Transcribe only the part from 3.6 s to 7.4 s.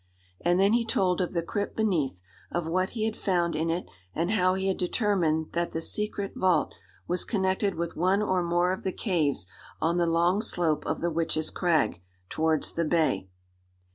it, and how he had determined that the secret vault was